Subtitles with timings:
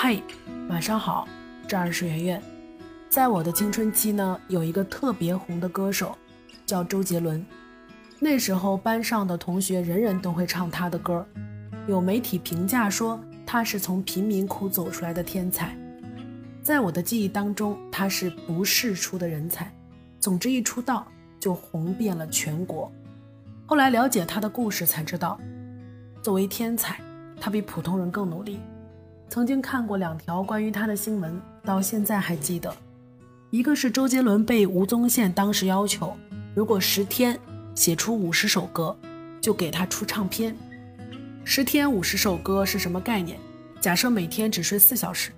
[0.00, 0.16] 嗨，
[0.68, 1.26] 晚上好，
[1.66, 2.42] 这儿是圆圆。
[3.10, 6.16] 在我的青春期呢，有一个特别红的歌手，
[6.64, 7.44] 叫周杰伦。
[8.20, 11.26] 那时候班上的同学人人都会唱他的歌，
[11.88, 15.76] 有媒体评价说他是从贫民窟走出来的天才。
[16.62, 19.68] 在我的记忆当中，他是不世出的人才。
[20.20, 21.04] 总之，一出道
[21.40, 22.88] 就红遍了全国。
[23.66, 25.40] 后来了解他的故事，才知道，
[26.22, 27.00] 作为天才，
[27.40, 28.60] 他比普通人更努力。
[29.28, 32.74] 曾经看过两条关于他的新闻，到现在还记得。
[33.50, 36.16] 一个是周杰伦被吴宗宪当时要求，
[36.54, 37.38] 如果十天
[37.74, 38.96] 写出五十首歌，
[39.40, 40.56] 就给他出唱片。
[41.44, 43.38] 十天五十首歌是什么概念？
[43.80, 45.30] 假设每天只睡四小时，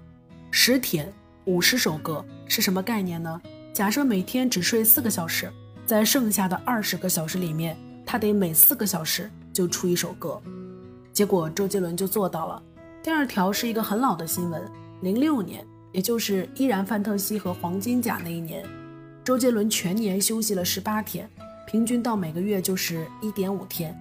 [0.51, 1.12] 十天
[1.45, 3.41] 五十首歌是什么概念呢？
[3.73, 5.53] 假设每天只睡四个小时，
[5.84, 7.77] 在剩下的二十个小时里面，
[8.07, 10.41] 他得每四个小时就出一首歌。
[11.12, 12.62] 结果周杰伦就做到了。
[13.03, 14.63] 第二条是一个很老的新闻，
[15.01, 18.62] 零六年，也就是依然范特西和黄金甲那一年，
[19.25, 21.27] 周杰伦全年休息了十八天，
[21.67, 23.98] 平均到每个月就是一点五天。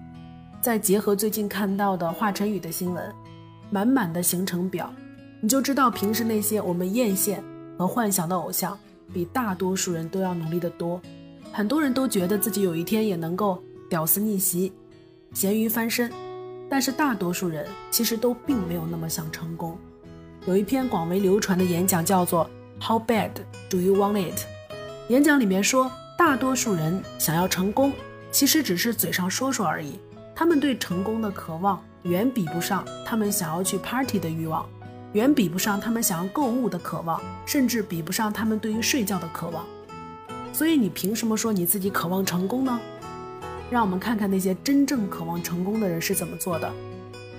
[0.60, 3.10] 再结合最近看到的华晨宇的新闻，
[3.70, 4.92] 满满的行程表，
[5.40, 7.38] 你就知道平时那些我们艳羡
[7.78, 8.78] 和幻想的偶像，
[9.14, 11.00] 比大多数人都要努力得多。
[11.50, 14.70] 很多人都觉得自己有一天也能够屌丝逆袭，
[15.32, 16.12] 咸鱼翻身。
[16.70, 19.76] 但是大多数人其实都并没有那么想成功。
[20.46, 22.48] 有一篇广为流传的演讲叫做
[22.86, 23.32] 《How Bad
[23.68, 24.38] Do You Want It》。
[25.08, 27.92] 演讲里面说，大多数人想要成功，
[28.30, 29.98] 其实只是嘴上说说而已。
[30.34, 34.64] 他们对成功的渴望远比不上他们想要去 party 的欲望，
[35.12, 39.66] 远比不上他们想要购物的渴望，甚至比不上他们对于睡觉的渴望。
[40.52, 42.80] 所以你凭什么说你自己渴望成功呢？
[43.70, 46.70] 让我们看看那些真正渴望成功的人是怎么做的。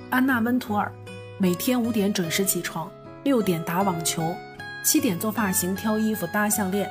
[0.10, 0.90] 安娜温图尔
[1.38, 2.90] 每天五点准时起床，
[3.26, 4.34] 六点打网球，
[4.84, 6.90] 七点做发型、挑衣服、搭项链，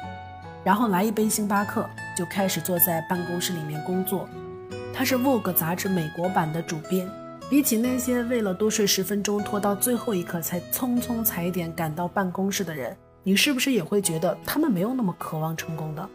[0.62, 4.28] 然后来一杯星巴克，就开始坐在办公室里面工作。
[4.92, 7.08] 他是《Vogue》杂志美国版的主编。
[7.48, 16.08] 比起那些为了多睡十分钟拖到最后一刻才匆匆踩点赶到办公室的人，你是不是也会觉得他们没有那么渴望成功的？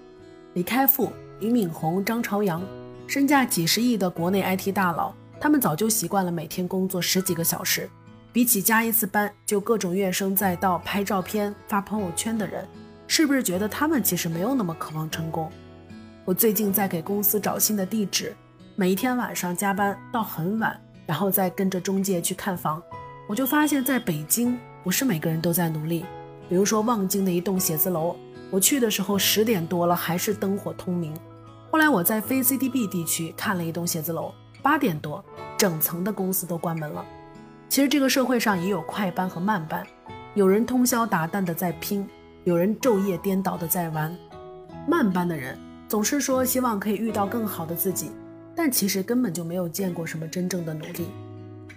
[0.53, 2.62] 李开复、俞敏洪、张朝阳。
[3.07, 7.89] 身价几十亿的国内 IT 大佬，他们早就习惯了每天工作十几个小时。
[8.33, 12.67] 比起加一次班就各种怨声载道、拍照片发朋友圈的人，
[13.07, 15.49] 是不是觉得他们其实没有那么渴望成功？
[16.25, 18.35] 我最近在给公司找新的地址，
[18.75, 22.83] 每一天晚上加班到很晚，然后再跟着中介去看房，
[23.29, 26.03] 我就发现，在北京不是每个人都在努力。
[26.49, 28.17] 比如说望京的一栋写字楼，
[28.51, 31.13] 我去的时候十点多了，还是灯火通明。
[31.72, 35.24] 后来我在非 CDB 地区看了一栋写字楼，八点多，
[35.58, 37.06] 整层的公司都关门了。
[37.68, 39.86] 其实这个社会上也有快班和慢班，
[40.34, 42.08] 有人通宵达旦的在拼，
[42.44, 44.16] 有人昼夜颠倒的在玩。
[44.88, 48.12] 慢班的人总是说希望可以遇到更好的自己，
[48.56, 51.09] 但其实根本就没有见过什么真正的努力。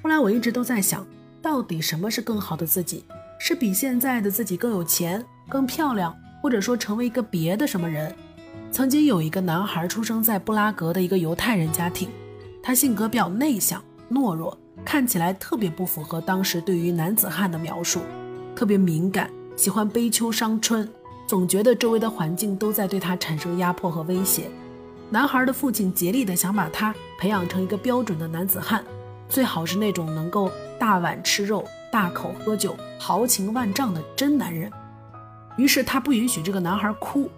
[0.02, 1.04] 后来我一直都在想，
[1.42, 3.04] 到底什么是更好的自己？
[3.40, 8.14] 是比现在的自己更有钱、更漂亮，或者说成为一个别的什么人？
[8.78, 12.08] 曾经有一个男孩出生在布拉格的一个犹太人家庭，
[12.62, 18.02] 他性格比较内向、懦弱，看起来特别不符合当时对于男子汉的描述，
[18.54, 20.88] 特别敏感，喜欢悲秋伤春，
[21.26, 24.48] 总觉得周围的环境都在对他产生压迫和威胁。
[25.10, 28.84] 男孩的父亲竭力的想把他培养成一个标准的男子汉，
[29.28, 34.70] 最好是那种能够大碗吃肉、大口喝酒、豪情万丈的真男人。
[35.56, 37.28] 于是他不允许这个男孩哭。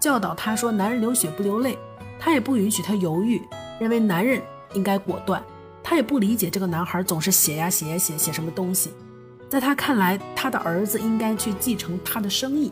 [0.00, 1.78] 教导他说：“男人流血不流泪。”
[2.18, 3.40] 他也不允许他犹豫，
[3.78, 4.42] 认为男人
[4.74, 5.42] 应该果断。
[5.82, 8.92] 他也不理解这个男孩总是写呀写呀写，写什么东西。
[9.48, 12.70] 在他看来，他的儿子应该去继承他的生意。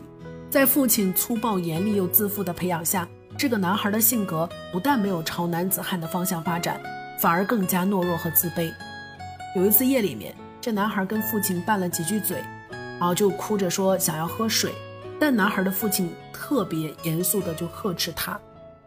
[0.49, 3.07] 在父亲粗暴、严厉又自负的培养下，
[3.37, 6.79] 这个男孩的性格不但没有朝男子汉的方向发展，
[7.19, 8.71] 反而更加懦弱和自卑。
[9.55, 12.37] 有一次夜里面，这男孩跟父亲拌了几句嘴，
[12.99, 14.71] 然后就哭着说想要喝水。
[15.19, 18.39] 但男孩的父亲特别严肃的就呵斥他，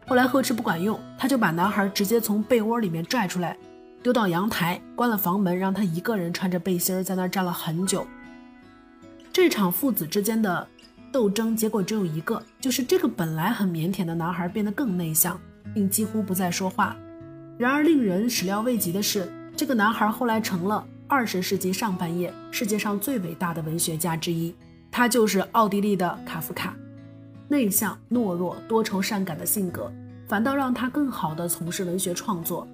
[0.06, 3.56] 后来呵斥不管用，他就把男孩直接从被窝里面拽出来，
[4.02, 8.06] 丢到阳台，关了房门，让他一个人穿着背心在那儿站了很久。
[9.30, 10.66] 这场父子之间的
[11.12, 15.38] 斗争结果只有一个，就是这个本来很腼腆的男孩变得更内向，
[15.74, 16.96] 并几乎不再说话。
[17.58, 24.54] 然而令人始料未及的是，这个男孩后来成了二十世纪上半叶世界上最伟大的文学家之一。
[24.92, 26.76] 他就是奥地利的卡夫卡，
[27.48, 29.90] 内向、懦弱、多愁善感的性格，
[30.28, 32.68] 反倒让他更好地从事文学创作。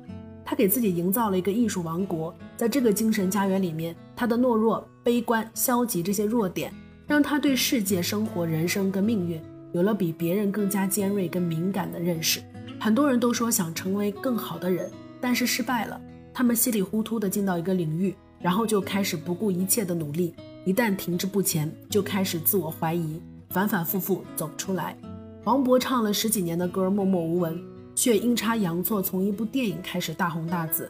[0.45, 6.73] 他给自己营造了一个艺术王国，在这个精神家园里面，他的懦弱、悲观、消极这些弱点，
[7.07, 9.41] 让他对世界、生活、人生跟命运
[9.73, 12.41] 有了比别人更加尖锐跟敏感的认识。
[12.81, 14.91] 很多人都说想成为更好的人，
[15.21, 16.01] 但是失败了。
[16.35, 20.35] 他们稀里糊涂地进到一个领域，然后就开始不顾一切的努力，
[20.69, 23.19] 一旦停滞不前，就开始自我怀疑，
[23.49, 24.95] 反反复复走不出来。
[25.43, 27.59] 黄渤唱了十几年的歌默默无闻。
[27.95, 30.89] 却阴差阳错从一部电影开始大红大紫。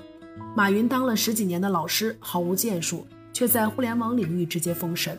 [0.56, 5.16] 马云当了十几年的老师，毫无建树，却在互联网领域直接封神。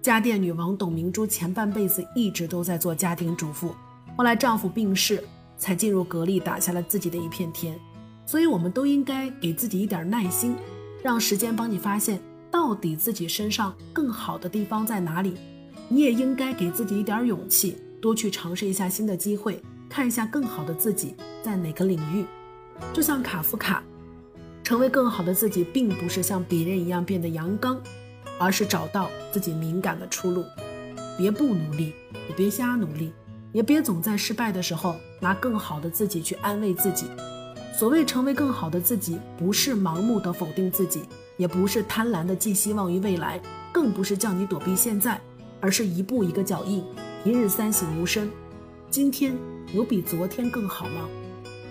[0.00, 3.74] 家电女王董明珠前半辈子一直都在做家庭主妇，
[4.16, 5.20] 后来丈夫病逝，
[5.58, 7.76] 才进入格力打下了自己的一片天。
[8.24, 10.54] 所以，我们都应该给自己一点耐心，
[11.02, 12.20] 让时间帮你发现
[12.50, 15.34] 到底自己身上更好的地方在哪里。
[15.88, 19.62] 你也应该给自己一点勇气，多去尝试一下新的机会。
[19.88, 21.14] 看一下更好的自己
[21.44, 22.26] 在哪个领域，
[22.92, 23.82] 就像卡夫卡，
[24.64, 27.80] 成为更好的自己，并不是像别人一样变得阳刚，
[28.36, 30.44] 而是找到自己敏感的出路。
[31.16, 31.94] 别不努力，
[32.28, 33.12] 也别瞎努力，
[33.52, 37.06] 也别总在失败的时候拿更好的自己去安慰自己。
[37.72, 41.02] 所谓成为更好的自己，不是盲目的否定自己，
[41.36, 43.40] 也不是贪婪的寄希望于未来，
[43.72, 45.20] 更不是叫你躲避现在，
[45.60, 46.84] 而是一步一个脚印，
[47.24, 48.30] 一日三省吾身。
[48.90, 49.36] 今天。
[49.74, 51.08] 有比昨天更好吗？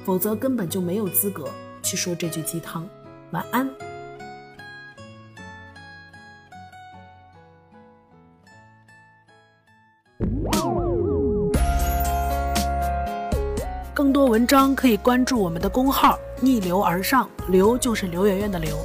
[0.04, 1.50] 否则根本就没有资格
[1.82, 2.86] 去说这句鸡汤。
[3.32, 3.68] 晚安。
[13.94, 18.76] 更多文章可以关注我们的公号“逆流而上”，刘就是刘媛媛的刘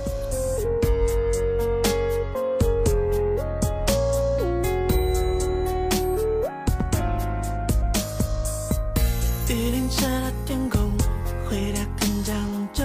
[9.90, 10.92] 下了天空
[11.48, 12.36] 会的更讲
[12.72, 12.84] 究，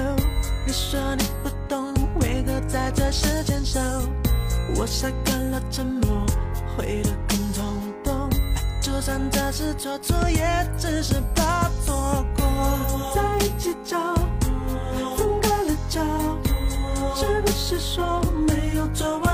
[0.66, 3.80] 你说你不懂，为何在这时牵手？
[4.76, 6.26] 我下个了沉默，
[6.76, 7.64] 会的更冲
[8.04, 8.30] 动。
[8.82, 10.44] 就算这是做错，也
[10.80, 12.44] 只是怕错过。
[13.14, 14.16] 在一起叫，
[15.16, 16.02] 分开了叫，
[17.16, 19.25] 是不是说没有座位？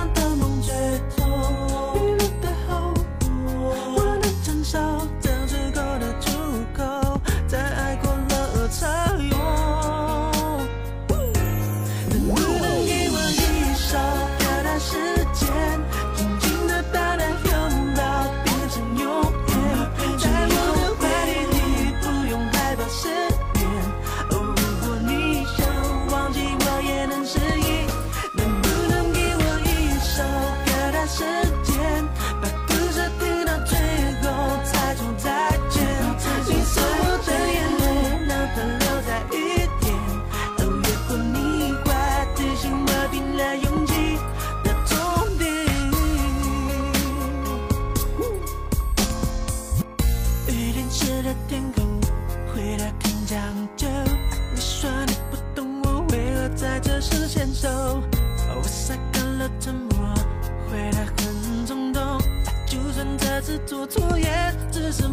[63.66, 64.28] 做错，也
[64.72, 65.08] 只是